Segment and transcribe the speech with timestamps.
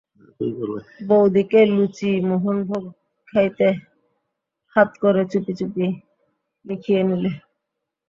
[1.07, 2.83] বৌদিকে-লুচি-মোহনভোগ
[3.27, 3.69] খাইয়ে
[4.75, 5.85] হাত করে চুপি চুপি
[6.65, 7.31] লিখিয়ে নিলে।